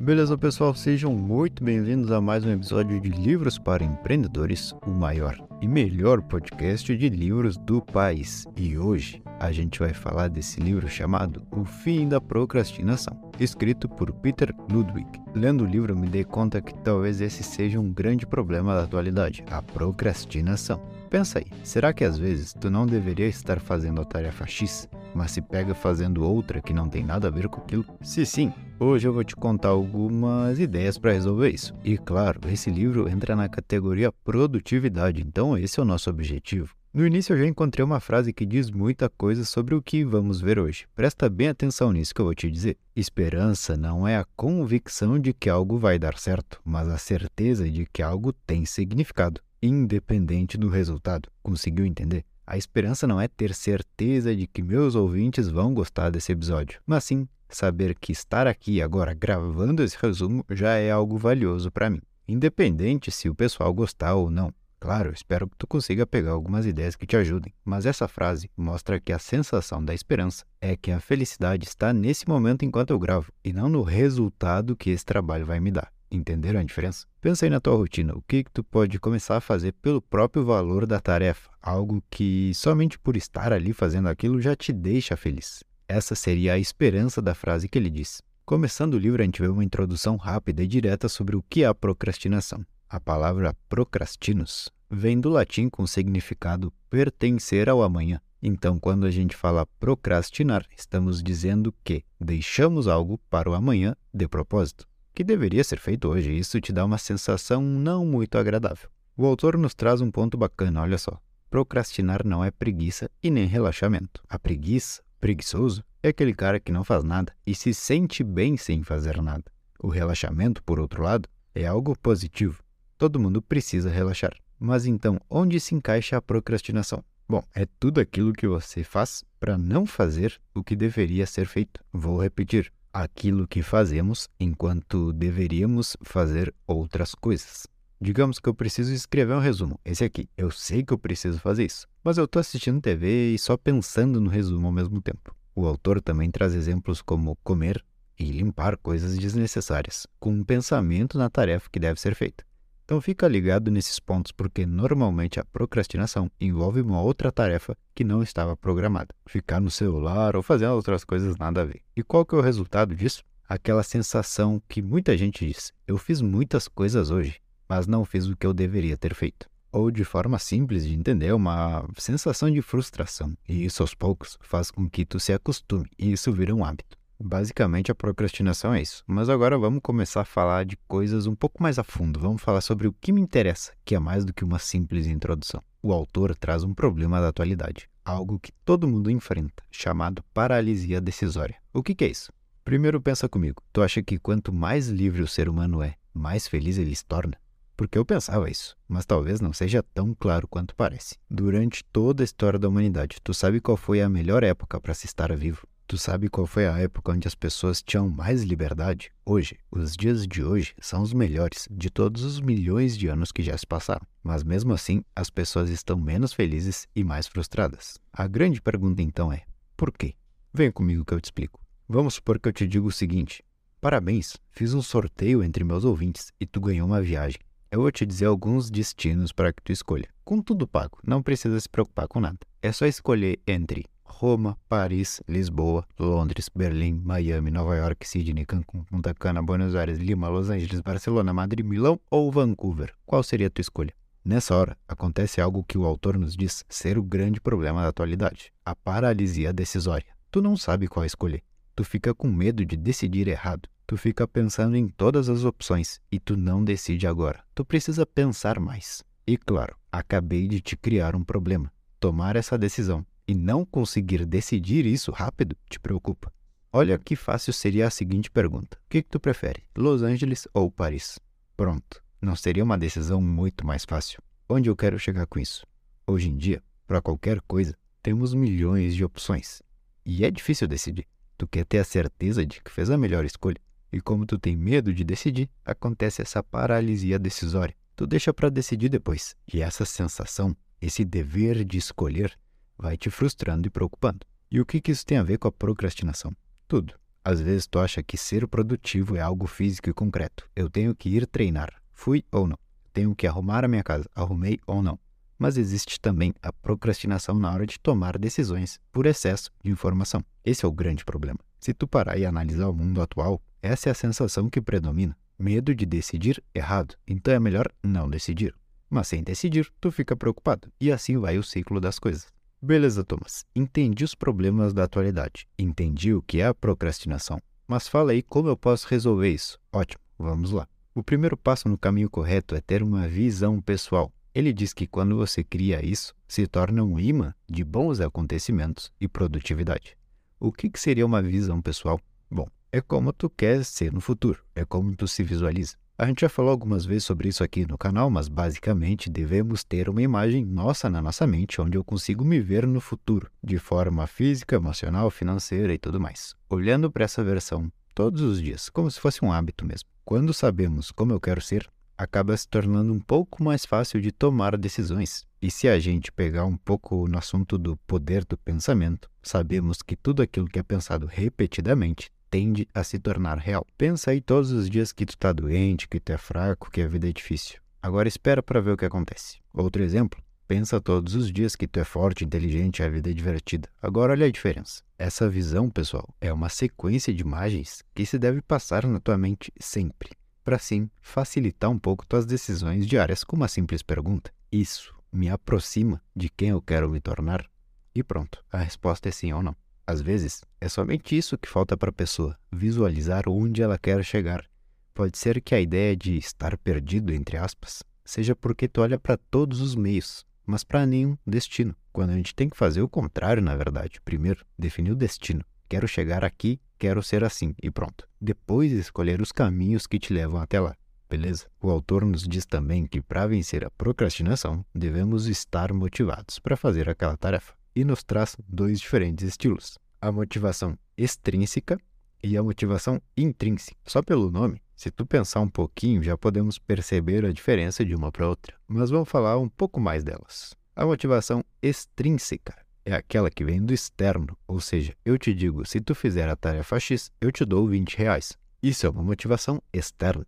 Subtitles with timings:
[0.00, 0.74] Beleza, pessoal?
[0.74, 6.22] Sejam muito bem-vindos a mais um episódio de Livros para Empreendedores, o maior e melhor
[6.22, 8.46] podcast de livros do país.
[8.56, 14.10] E hoje a gente vai falar desse livro chamado O Fim da Procrastinação, escrito por
[14.10, 15.06] Peter Ludwig.
[15.34, 19.44] Lendo o livro, me dei conta que talvez esse seja um grande problema da atualidade,
[19.50, 20.80] a procrastinação.
[21.10, 25.32] Pensa aí, será que às vezes tu não deveria estar fazendo a tarefa X, mas
[25.32, 27.84] se pega fazendo outra que não tem nada a ver com aquilo?
[28.00, 28.52] Se sim,
[28.82, 31.74] Hoje eu vou te contar algumas ideias para resolver isso.
[31.84, 36.74] E claro, esse livro entra na categoria produtividade, então esse é o nosso objetivo.
[36.90, 40.40] No início eu já encontrei uma frase que diz muita coisa sobre o que vamos
[40.40, 40.86] ver hoje.
[40.96, 42.78] Presta bem atenção nisso que eu vou te dizer.
[42.96, 47.84] Esperança não é a convicção de que algo vai dar certo, mas a certeza de
[47.84, 51.30] que algo tem significado, independente do resultado.
[51.42, 52.24] Conseguiu entender?
[52.46, 57.04] A esperança não é ter certeza de que meus ouvintes vão gostar desse episódio, mas
[57.04, 62.00] sim saber que estar aqui agora gravando esse resumo já é algo valioso para mim,
[62.26, 64.52] independente se o pessoal gostar ou não.
[64.80, 68.98] Claro, espero que tu consiga pegar algumas ideias que te ajudem, mas essa frase mostra
[68.98, 73.30] que a sensação da esperança é que a felicidade está nesse momento enquanto eu gravo
[73.44, 75.92] e não no resultado que esse trabalho vai me dar.
[76.10, 77.06] Entenderam a diferença?
[77.20, 80.44] Pensa aí na tua rotina, o que, que tu pode começar a fazer pelo próprio
[80.44, 85.62] valor da tarefa, algo que somente por estar ali fazendo aquilo já te deixa feliz.
[85.86, 88.20] Essa seria a esperança da frase que ele diz.
[88.44, 91.66] Começando o livro, a gente vê uma introdução rápida e direta sobre o que é
[91.66, 92.66] a procrastinação.
[92.88, 98.20] A palavra procrastinus vem do latim com o significado pertencer ao amanhã.
[98.42, 104.26] Então, quando a gente fala procrastinar, estamos dizendo que deixamos algo para o amanhã de
[104.26, 106.32] propósito, que deveria ser feito hoje.
[106.32, 108.88] Isso te dá uma sensação não muito agradável.
[109.16, 111.20] O autor nos traz um ponto bacana, olha só.
[111.48, 114.22] Procrastinar não é preguiça e nem relaxamento.
[114.28, 118.82] A preguiça Preguiçoso é aquele cara que não faz nada e se sente bem sem
[118.82, 119.44] fazer nada.
[119.78, 122.62] O relaxamento, por outro lado, é algo positivo.
[122.96, 124.34] Todo mundo precisa relaxar.
[124.58, 127.04] Mas então, onde se encaixa a procrastinação?
[127.28, 131.84] Bom, é tudo aquilo que você faz para não fazer o que deveria ser feito.
[131.92, 137.66] Vou repetir: aquilo que fazemos enquanto deveríamos fazer outras coisas.
[138.00, 140.28] Digamos que eu preciso escrever um resumo, esse aqui.
[140.36, 144.20] Eu sei que eu preciso fazer isso, mas eu estou assistindo TV e só pensando
[144.20, 145.34] no resumo ao mesmo tempo.
[145.54, 147.84] O autor também traz exemplos como comer
[148.18, 152.44] e limpar coisas desnecessárias, com um pensamento na tarefa que deve ser feita.
[152.90, 158.20] Então fica ligado nesses pontos porque normalmente a procrastinação envolve uma outra tarefa que não
[158.20, 159.14] estava programada.
[159.26, 161.82] Ficar no celular ou fazer outras coisas nada a ver.
[161.96, 163.22] E qual que é o resultado disso?
[163.48, 168.36] Aquela sensação que muita gente diz: eu fiz muitas coisas hoje, mas não fiz o
[168.36, 169.48] que eu deveria ter feito.
[169.70, 173.34] Ou, de forma simples de entender, uma sensação de frustração.
[173.48, 176.98] E isso, aos poucos, faz com que tu se acostume e isso vira um hábito.
[177.22, 179.04] Basicamente, a procrastinação é isso.
[179.06, 182.18] Mas agora vamos começar a falar de coisas um pouco mais a fundo.
[182.18, 185.62] Vamos falar sobre o que me interessa, que é mais do que uma simples introdução.
[185.82, 191.56] O autor traz um problema da atualidade, algo que todo mundo enfrenta, chamado paralisia decisória.
[191.74, 192.32] O que, que é isso?
[192.64, 193.62] Primeiro pensa comigo.
[193.72, 197.36] Tu acha que quanto mais livre o ser humano é, mais feliz ele se torna?
[197.80, 201.16] porque eu pensava isso, mas talvez não seja tão claro quanto parece.
[201.30, 205.06] Durante toda a história da humanidade, tu sabe qual foi a melhor época para se
[205.06, 205.66] estar vivo?
[205.90, 209.10] Tu sabe qual foi a época onde as pessoas tinham mais liberdade?
[209.26, 213.42] Hoje, os dias de hoje são os melhores de todos os milhões de anos que
[213.42, 214.06] já se passaram.
[214.22, 217.98] Mas mesmo assim, as pessoas estão menos felizes e mais frustradas.
[218.12, 219.42] A grande pergunta então é:
[219.76, 220.14] por quê?
[220.54, 221.60] Vem comigo que eu te explico.
[221.88, 223.42] Vamos supor que eu te digo o seguinte:
[223.80, 227.40] Parabéns, fiz um sorteio entre meus ouvintes e tu ganhou uma viagem.
[227.68, 230.08] Eu vou te dizer alguns destinos para que tu escolha.
[230.24, 232.38] Com tudo pago, não precisa se preocupar com nada.
[232.62, 233.86] É só escolher entre
[234.20, 240.28] Roma, Paris, Lisboa, Londres, Berlim, Miami, Nova York, Sydney, Cancún, Punta Cana, Buenos Aires, Lima,
[240.28, 242.92] Los Angeles, Barcelona, Madrid, Milão ou Vancouver.
[243.06, 243.94] Qual seria a tua escolha?
[244.22, 248.52] Nessa hora, acontece algo que o autor nos diz ser o grande problema da atualidade:
[248.62, 250.12] a paralisia decisória.
[250.30, 251.42] Tu não sabe qual escolher.
[251.74, 253.70] Tu fica com medo de decidir errado.
[253.86, 257.42] Tu fica pensando em todas as opções e tu não decide agora.
[257.54, 259.02] Tu precisa pensar mais.
[259.26, 261.72] E claro, acabei de te criar um problema.
[261.98, 266.32] Tomar essa decisão e não conseguir decidir isso rápido te preocupa.
[266.72, 270.68] Olha que fácil seria a seguinte pergunta: O que, que tu prefere, Los Angeles ou
[270.68, 271.16] Paris?
[271.56, 274.20] Pronto, não seria uma decisão muito mais fácil.
[274.48, 275.64] Onde eu quero chegar com isso?
[276.08, 279.62] Hoje em dia, para qualquer coisa, temos milhões de opções.
[280.04, 281.06] E é difícil decidir.
[281.38, 283.60] Tu quer ter a certeza de que fez a melhor escolha.
[283.92, 287.76] E como tu tem medo de decidir, acontece essa paralisia decisória.
[287.94, 289.36] Tu deixa para decidir depois.
[289.52, 292.36] E essa sensação, esse dever de escolher,
[292.80, 294.20] vai te frustrando e preocupando.
[294.50, 296.32] E o que, que isso tem a ver com a procrastinação?
[296.66, 296.94] Tudo.
[297.22, 300.48] Às vezes tu acha que ser produtivo é algo físico e concreto.
[300.56, 301.70] Eu tenho que ir treinar.
[301.92, 302.56] Fui ou não?
[302.92, 304.08] Tenho que arrumar a minha casa.
[304.14, 304.98] Arrumei ou não?
[305.38, 310.24] Mas existe também a procrastinação na hora de tomar decisões por excesso de informação.
[310.44, 311.38] Esse é o grande problema.
[311.60, 315.16] Se tu parar e analisar o mundo atual, essa é a sensação que predomina.
[315.38, 316.94] Medo de decidir errado.
[317.06, 318.54] Então é melhor não decidir.
[318.88, 320.72] Mas sem decidir, tu fica preocupado.
[320.80, 322.26] E assim vai o ciclo das coisas.
[322.62, 323.46] Beleza, Thomas.
[323.56, 325.48] Entendi os problemas da atualidade.
[325.58, 327.40] Entendi o que é a procrastinação.
[327.66, 329.58] Mas fala aí como eu posso resolver isso.
[329.72, 330.68] Ótimo, vamos lá.
[330.94, 334.12] O primeiro passo no caminho correto é ter uma visão pessoal.
[334.34, 339.08] Ele diz que quando você cria isso, se torna um imã de bons acontecimentos e
[339.08, 339.96] produtividade.
[340.38, 341.98] O que, que seria uma visão pessoal?
[342.30, 345.76] Bom, é como tu quer ser no futuro, é como tu se visualiza.
[346.00, 349.86] A gente já falou algumas vezes sobre isso aqui no canal, mas basicamente devemos ter
[349.86, 354.06] uma imagem nossa na nossa mente onde eu consigo me ver no futuro, de forma
[354.06, 356.34] física, emocional, financeira e tudo mais.
[356.48, 359.90] Olhando para essa versão todos os dias, como se fosse um hábito mesmo.
[360.02, 361.68] Quando sabemos como eu quero ser,
[361.98, 365.26] acaba se tornando um pouco mais fácil de tomar decisões.
[365.42, 369.96] E se a gente pegar um pouco no assunto do poder do pensamento, sabemos que
[369.96, 373.66] tudo aquilo que é pensado repetidamente tende a se tornar real.
[373.76, 376.88] Pensa aí todos os dias que tu tá doente, que tu é fraco, que a
[376.88, 377.58] vida é difícil.
[377.82, 379.38] Agora espera para ver o que acontece.
[379.52, 383.68] Outro exemplo, pensa todos os dias que tu é forte, inteligente a vida é divertida.
[383.82, 384.82] Agora olha a diferença.
[384.98, 389.52] Essa visão, pessoal, é uma sequência de imagens que se deve passar na tua mente
[389.58, 390.10] sempre,
[390.44, 394.32] para assim facilitar um pouco tuas decisões diárias com uma simples pergunta.
[394.52, 397.48] Isso me aproxima de quem eu quero me tornar?
[397.94, 399.56] E pronto, a resposta é sim ou não.
[399.90, 404.48] Às vezes, é somente isso que falta para a pessoa, visualizar onde ela quer chegar.
[404.94, 409.16] Pode ser que a ideia de estar perdido, entre aspas, seja porque tu olha para
[409.16, 411.74] todos os meios, mas para nenhum destino.
[411.92, 414.00] Quando a gente tem que fazer o contrário, na verdade.
[414.04, 415.44] Primeiro, definir o destino.
[415.68, 418.06] Quero chegar aqui, quero ser assim, e pronto.
[418.20, 420.76] Depois, escolher os caminhos que te levam até lá.
[421.08, 421.48] Beleza?
[421.60, 426.88] O autor nos diz também que para vencer a procrastinação, devemos estar motivados para fazer
[426.88, 431.80] aquela tarefa e nos traz dois diferentes estilos: a motivação extrínseca
[432.22, 433.76] e a motivação intrínseca.
[433.86, 438.10] Só pelo nome, se tu pensar um pouquinho, já podemos perceber a diferença de uma
[438.10, 438.56] para outra.
[438.66, 440.54] Mas vamos falar um pouco mais delas.
[440.74, 445.80] A motivação extrínseca é aquela que vem do externo, ou seja, eu te digo, se
[445.80, 448.38] tu fizer a tarefa X, eu te dou 20 reais.
[448.62, 450.26] Isso é uma motivação externa.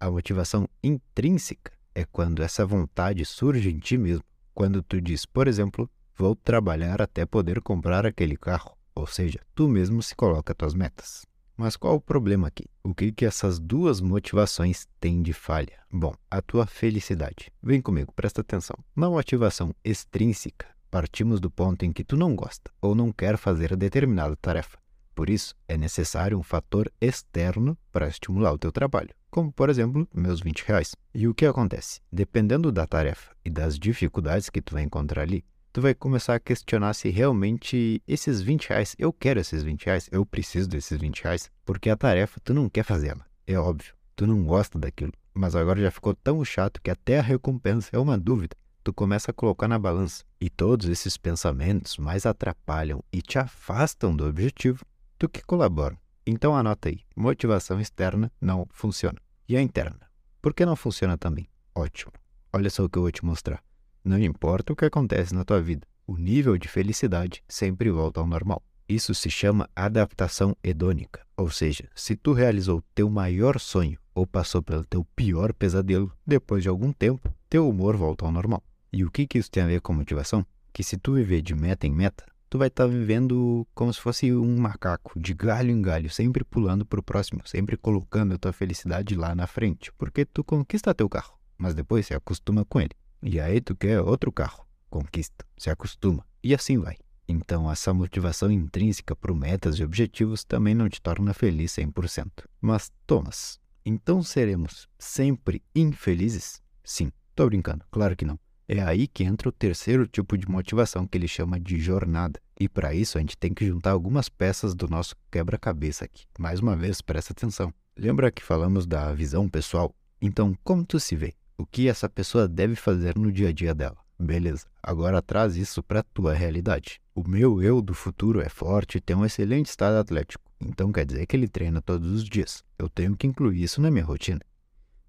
[0.00, 4.24] A motivação intrínseca é quando essa vontade surge em ti mesmo.
[4.54, 5.88] Quando tu diz, por exemplo,
[6.22, 8.78] Vou trabalhar até poder comprar aquele carro.
[8.94, 11.26] Ou seja, tu mesmo se coloca tuas metas.
[11.56, 12.66] Mas qual o problema aqui?
[12.80, 15.80] O que, que essas duas motivações têm de falha?
[15.92, 17.52] Bom, a tua felicidade.
[17.60, 18.76] Vem comigo, presta atenção.
[18.94, 23.74] Na motivação extrínseca, partimos do ponto em que tu não gosta ou não quer fazer
[23.74, 24.78] determinada tarefa.
[25.16, 30.08] Por isso, é necessário um fator externo para estimular o teu trabalho, como por exemplo,
[30.14, 30.94] meus 20 reais.
[31.12, 32.00] E o que acontece?
[32.12, 36.40] Dependendo da tarefa e das dificuldades que tu vai encontrar ali, tu vai começar a
[36.40, 41.22] questionar se realmente esses 20 reais, eu quero esses 20 reais, eu preciso desses 20
[41.22, 45.56] reais, porque a tarefa tu não quer fazê-la, é óbvio, tu não gosta daquilo, mas
[45.56, 48.54] agora já ficou tão chato que até a recompensa é uma dúvida.
[48.84, 54.14] Tu começa a colocar na balança e todos esses pensamentos mais atrapalham e te afastam
[54.14, 54.84] do objetivo
[55.18, 55.96] do que colaboram.
[56.26, 59.18] Então anota aí, motivação externa não funciona.
[59.48, 60.00] E a interna?
[60.42, 61.48] Por que não funciona também?
[61.72, 62.12] Ótimo.
[62.52, 63.62] Olha só o que eu vou te mostrar.
[64.04, 68.26] Não importa o que acontece na tua vida, o nível de felicidade sempre volta ao
[68.26, 68.60] normal.
[68.88, 74.60] Isso se chama adaptação hedônica, ou seja, se tu realizou teu maior sonho ou passou
[74.60, 78.62] pelo teu pior pesadelo, depois de algum tempo, teu humor volta ao normal.
[78.92, 80.44] E o que, que isso tem a ver com motivação?
[80.72, 84.00] Que se tu viver de meta em meta, tu vai estar tá vivendo como se
[84.00, 88.38] fosse um macaco, de galho em galho, sempre pulando para o próximo, sempre colocando a
[88.38, 92.80] tua felicidade lá na frente, porque tu conquista teu carro, mas depois se acostuma com
[92.80, 92.90] ele.
[93.22, 96.96] E aí tu quer outro carro, conquista, se acostuma, e assim vai.
[97.28, 102.30] Então, essa motivação intrínseca por metas e objetivos também não te torna feliz 100%.
[102.60, 106.60] Mas, Thomas, então seremos sempre infelizes?
[106.82, 108.38] Sim, tô brincando, claro que não.
[108.68, 112.40] É aí que entra o terceiro tipo de motivação que ele chama de jornada.
[112.58, 116.24] E para isso a gente tem que juntar algumas peças do nosso quebra-cabeça aqui.
[116.38, 117.72] Mais uma vez, presta atenção.
[117.96, 119.94] Lembra que falamos da visão pessoal?
[120.20, 121.34] Então, como tu se vê?
[121.56, 123.96] O que essa pessoa deve fazer no dia a dia dela.
[124.18, 127.00] Beleza, agora traz isso para a tua realidade.
[127.14, 131.04] O meu eu do futuro é forte e tem um excelente estado atlético, então quer
[131.04, 132.62] dizer que ele treina todos os dias.
[132.78, 134.40] Eu tenho que incluir isso na minha rotina.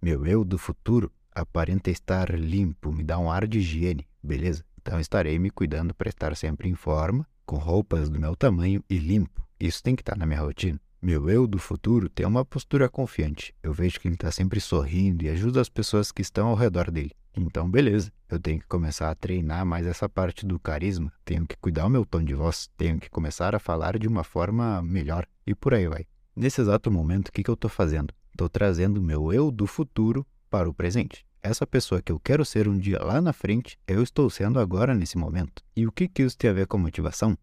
[0.02, 4.66] Meu eu do futuro aparenta estar limpo, me dá um ar de higiene, beleza?
[4.82, 8.98] Então estarei me cuidando para estar sempre em forma, com roupas do meu tamanho e
[8.98, 9.48] limpo.
[9.60, 10.80] Isso tem que estar na minha rotina.
[11.06, 13.54] Meu eu do futuro tem uma postura confiante.
[13.62, 16.90] Eu vejo que ele está sempre sorrindo e ajuda as pessoas que estão ao redor
[16.90, 17.12] dele.
[17.36, 21.58] Então, beleza, eu tenho que começar a treinar mais essa parte do carisma, tenho que
[21.58, 25.28] cuidar o meu tom de voz, tenho que começar a falar de uma forma melhor
[25.46, 26.06] e por aí vai.
[26.34, 28.14] Nesse exato momento, o que, que eu estou fazendo?
[28.32, 31.26] Estou trazendo meu eu do futuro para o presente.
[31.42, 34.96] Essa pessoa que eu quero ser um dia lá na frente, eu estou sendo agora
[34.96, 35.62] nesse momento.
[35.76, 37.38] E o que, que isso tem a ver com motivação?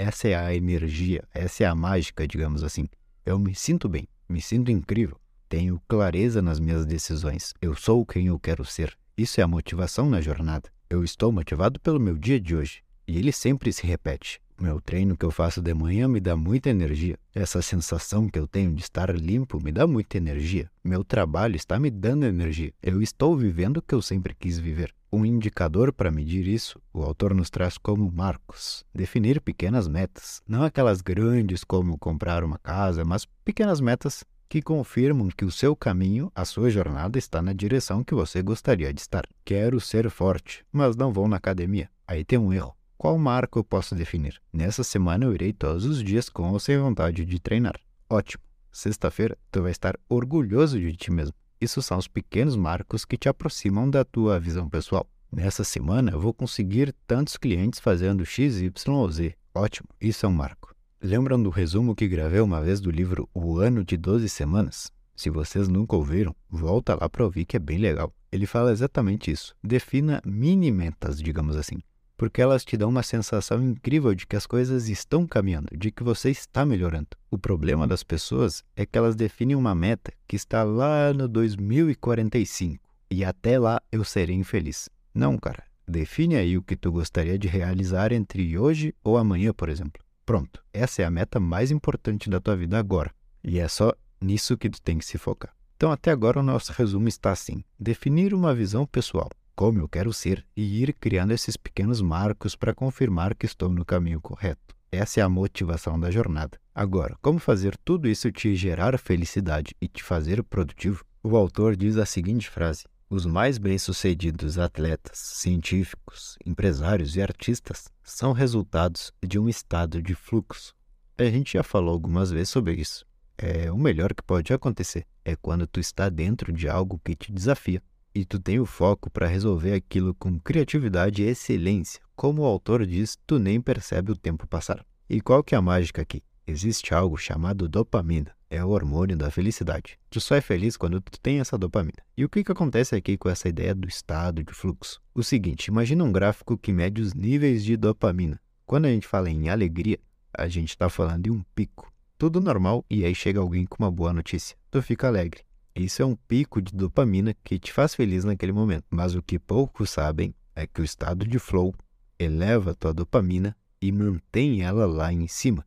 [0.00, 2.86] Essa é a energia, essa é a mágica, digamos assim.
[3.26, 8.28] Eu me sinto bem, me sinto incrível, tenho clareza nas minhas decisões, eu sou quem
[8.28, 8.96] eu quero ser.
[9.16, 10.70] Isso é a motivação na jornada.
[10.88, 14.40] Eu estou motivado pelo meu dia de hoje e ele sempre se repete.
[14.60, 17.18] Meu treino que eu faço de manhã me dá muita energia.
[17.34, 20.70] Essa sensação que eu tenho de estar limpo me dá muita energia.
[20.84, 22.72] Meu trabalho está me dando energia.
[22.80, 24.94] Eu estou vivendo o que eu sempre quis viver.
[25.10, 28.84] Um indicador para medir isso, o autor nos traz como marcos.
[28.94, 35.28] Definir pequenas metas, não aquelas grandes como comprar uma casa, mas pequenas metas que confirmam
[35.28, 39.24] que o seu caminho, a sua jornada está na direção que você gostaria de estar.
[39.44, 41.90] Quero ser forte, mas não vou na academia.
[42.06, 42.74] Aí tem um erro.
[42.98, 44.40] Qual marco eu posso definir?
[44.52, 47.80] Nessa semana eu irei todos os dias com ou sem vontade de treinar.
[48.10, 48.42] Ótimo.
[48.70, 51.34] Sexta-feira tu vai estar orgulhoso de ti mesmo.
[51.60, 55.08] Isso são os pequenos marcos que te aproximam da tua visão pessoal.
[55.30, 59.34] Nessa semana eu vou conseguir tantos clientes fazendo X, Y ou Z.
[59.54, 60.74] Ótimo, isso é um marco.
[61.02, 64.92] Lembram do resumo que gravei uma vez do livro O Ano de 12 Semanas?
[65.14, 68.12] Se vocês nunca ouviram, volta lá para ouvir que é bem legal.
[68.30, 69.54] Ele fala exatamente isso.
[69.62, 71.78] Defina mini metas, digamos assim
[72.18, 76.02] porque elas te dão uma sensação incrível de que as coisas estão caminhando, de que
[76.02, 77.06] você está melhorando.
[77.30, 82.82] O problema das pessoas é que elas definem uma meta que está lá no 2045
[83.08, 84.90] e até lá eu serei infeliz.
[85.14, 85.62] Não, cara.
[85.86, 90.02] Define aí o que tu gostaria de realizar entre hoje ou amanhã, por exemplo.
[90.26, 93.14] Pronto, essa é a meta mais importante da tua vida agora.
[93.42, 95.54] E é só nisso que tu tem que se focar.
[95.76, 100.12] Então, até agora, o nosso resumo está assim: definir uma visão pessoal como eu quero
[100.12, 104.76] ser e ir criando esses pequenos marcos para confirmar que estou no caminho correto.
[104.88, 106.60] Essa é a motivação da jornada.
[106.72, 111.04] Agora, como fazer tudo isso te gerar felicidade e te fazer produtivo?
[111.24, 118.30] O autor diz a seguinte frase: Os mais bem-sucedidos atletas, científicos, empresários e artistas são
[118.30, 120.72] resultados de um estado de fluxo.
[121.18, 123.04] A gente já falou algumas vezes sobre isso.
[123.36, 127.32] É o melhor que pode acontecer é quando tu está dentro de algo que te
[127.32, 127.82] desafia
[128.14, 132.00] e tu tem o foco para resolver aquilo com criatividade e excelência.
[132.16, 134.84] Como o autor diz, tu nem percebe o tempo passar.
[135.08, 136.22] E qual que é a mágica aqui?
[136.46, 138.34] Existe algo chamado dopamina.
[138.50, 139.98] É o hormônio da felicidade.
[140.08, 141.98] Tu só é feliz quando tu tem essa dopamina.
[142.16, 145.00] E o que, que acontece aqui com essa ideia do estado de fluxo?
[145.14, 148.40] O seguinte, imagina um gráfico que mede os níveis de dopamina.
[148.64, 149.98] Quando a gente fala em alegria,
[150.36, 151.92] a gente está falando de um pico.
[152.16, 154.56] Tudo normal e aí chega alguém com uma boa notícia.
[154.70, 155.47] Tu fica alegre.
[155.78, 158.84] Isso é um pico de dopamina que te faz feliz naquele momento.
[158.90, 161.72] Mas o que poucos sabem é que o estado de flow
[162.18, 165.64] eleva a tua dopamina e mantém ela lá em cima.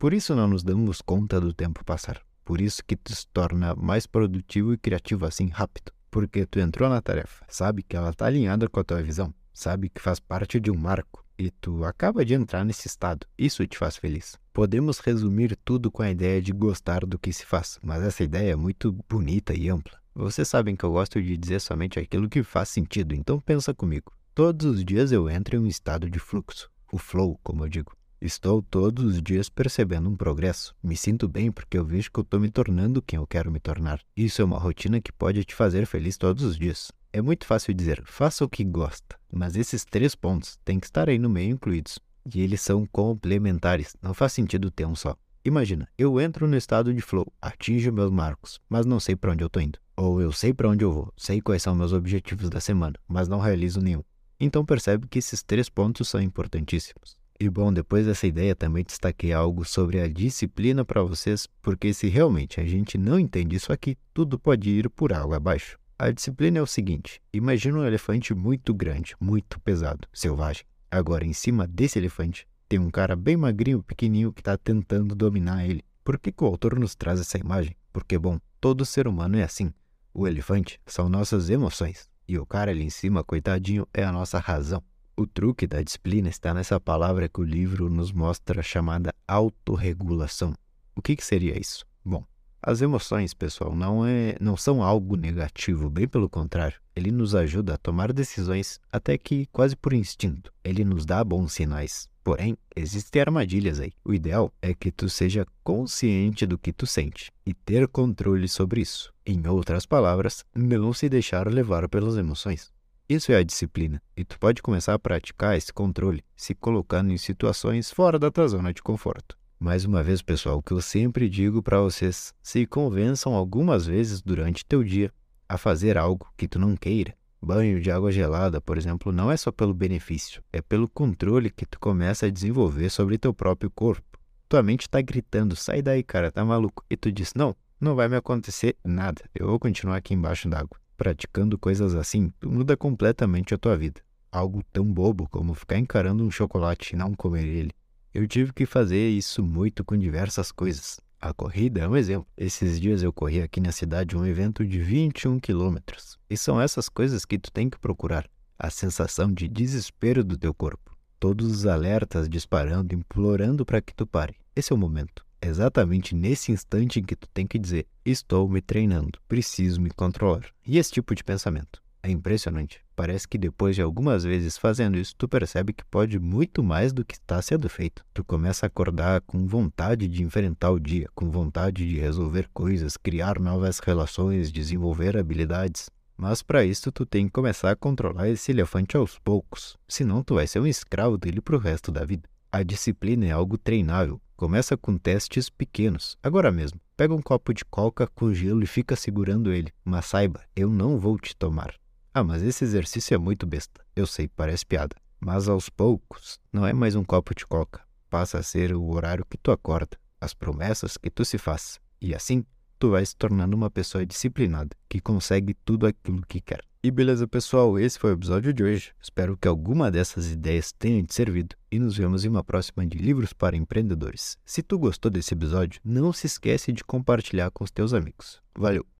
[0.00, 2.20] Por isso não nos damos conta do tempo passar.
[2.44, 5.92] Por isso que tu se torna mais produtivo e criativo assim rápido.
[6.10, 9.88] Porque tu entrou na tarefa, sabe que ela está alinhada com a tua visão, sabe
[9.88, 13.26] que faz parte de um marco e tu acaba de entrar nesse estado.
[13.36, 14.38] Isso te faz feliz.
[14.52, 18.52] Podemos resumir tudo com a ideia de gostar do que se faz, mas essa ideia
[18.52, 19.98] é muito bonita e ampla.
[20.14, 24.12] Vocês sabem que eu gosto de dizer somente aquilo que faz sentido, então pensa comigo.
[24.34, 27.92] Todos os dias eu entro em um estado de fluxo, o flow, como eu digo.
[28.18, 30.74] Estou todos os dias percebendo um progresso.
[30.82, 33.60] Me sinto bem porque eu vejo que eu estou me tornando quem eu quero me
[33.60, 34.00] tornar.
[34.16, 36.90] Isso é uma rotina que pode te fazer feliz todos os dias.
[37.16, 41.08] É muito fácil dizer, faça o que gosta, mas esses três pontos têm que estar
[41.08, 41.98] aí no meio incluídos.
[42.30, 45.16] E eles são complementares, não faz sentido ter um só.
[45.42, 49.42] Imagina, eu entro no estado de flow, atinjo meus marcos, mas não sei para onde
[49.42, 49.78] eu estou indo.
[49.96, 53.28] Ou eu sei para onde eu vou, sei quais são meus objetivos da semana, mas
[53.28, 54.02] não realizo nenhum.
[54.38, 57.16] Então percebe que esses três pontos são importantíssimos.
[57.40, 62.08] E bom, depois dessa ideia também destaquei algo sobre a disciplina para vocês, porque se
[62.08, 65.78] realmente a gente não entende isso aqui, tudo pode ir por água abaixo.
[65.98, 70.64] A disciplina é o seguinte: imagina um elefante muito grande, muito pesado, selvagem.
[70.90, 75.64] Agora, em cima desse elefante, tem um cara bem magrinho, pequenininho, que está tentando dominar
[75.64, 75.82] ele.
[76.04, 77.74] Por que, que o autor nos traz essa imagem?
[77.94, 79.72] Porque, bom, todo ser humano é assim.
[80.12, 82.08] O elefante são nossas emoções.
[82.28, 84.82] E o cara ali em cima, coitadinho, é a nossa razão.
[85.16, 90.52] O truque da disciplina está nessa palavra que o livro nos mostra chamada autorregulação.
[90.94, 91.86] O que, que seria isso?
[92.04, 92.22] Bom,
[92.66, 96.76] As emoções, pessoal, não, é, não são algo negativo, bem pelo contrário.
[96.96, 100.52] Ele nos ajuda a tomar decisões até que quase por instinto.
[100.64, 102.08] Ele nos dá bons sinais.
[102.24, 103.92] Porém, existem armadilhas aí.
[104.04, 108.80] O ideal é que tu seja consciente do que tu sente e ter controle sobre
[108.80, 109.14] isso.
[109.24, 112.72] Em outras palavras, não se deixar levar pelas emoções.
[113.08, 117.16] Isso é a disciplina, e tu pode começar a praticar esse controle se colocando em
[117.16, 119.38] situações fora da tua zona de conforto.
[119.58, 124.20] Mais uma vez, pessoal, o que eu sempre digo para vocês: se convençam algumas vezes
[124.20, 125.10] durante teu dia
[125.48, 127.14] a fazer algo que tu não queira.
[127.40, 131.64] Banho de água gelada, por exemplo, não é só pelo benefício, é pelo controle que
[131.64, 134.18] tu começa a desenvolver sobre teu próprio corpo.
[134.46, 136.84] Tua mente está gritando: sai daí, cara, tá maluco?
[136.90, 140.78] E tu diz: não, não vai me acontecer nada, eu vou continuar aqui embaixo d'água.
[140.98, 144.02] Praticando coisas assim, tu muda completamente a tua vida.
[144.30, 147.72] Algo tão bobo como ficar encarando um chocolate e não comer ele
[148.16, 150.98] eu tive que fazer isso muito com diversas coisas.
[151.20, 152.26] A corrida é um exemplo.
[152.34, 156.18] Esses dias eu corri aqui na cidade um evento de 21 quilômetros.
[156.30, 158.26] E são essas coisas que tu tem que procurar.
[158.58, 160.96] A sensação de desespero do teu corpo.
[161.20, 164.36] Todos os alertas disparando, implorando para que tu pare.
[164.54, 165.22] Esse é o momento.
[165.42, 170.46] Exatamente nesse instante em que tu tem que dizer: Estou me treinando, preciso me controlar.
[170.66, 171.82] E esse tipo de pensamento.
[172.02, 172.85] É impressionante.
[172.96, 177.04] Parece que depois de algumas vezes fazendo isso, tu percebe que pode muito mais do
[177.04, 178.02] que está sendo feito.
[178.14, 182.96] Tu começa a acordar com vontade de enfrentar o dia, com vontade de resolver coisas,
[182.96, 185.90] criar novas relações, desenvolver habilidades.
[186.16, 190.36] Mas para isso tu tem que começar a controlar esse elefante aos poucos, senão tu
[190.36, 192.26] vai ser um escravo dele pro resto da vida.
[192.50, 194.18] A disciplina é algo treinável.
[194.34, 196.80] Começa com testes pequenos, agora mesmo.
[196.96, 200.98] Pega um copo de coca com gelo e fica segurando ele, mas saiba, eu não
[200.98, 201.74] vou te tomar.
[202.18, 203.84] Ah, mas esse exercício é muito besta.
[203.94, 204.96] Eu sei, parece piada.
[205.20, 207.82] Mas aos poucos, não é mais um copo de coca.
[208.08, 211.78] Passa a ser o horário que tu acorda, as promessas que tu se faz.
[212.00, 212.42] E assim,
[212.78, 216.62] tu vai se tornando uma pessoa disciplinada, que consegue tudo aquilo que quer.
[216.82, 218.94] E beleza, pessoal, esse foi o episódio de hoje.
[218.98, 222.96] Espero que alguma dessas ideias tenha te servido e nos vemos em uma próxima de
[222.96, 224.38] Livros para Empreendedores.
[224.42, 228.40] Se tu gostou desse episódio, não se esquece de compartilhar com os teus amigos.
[228.56, 228.86] Valeu!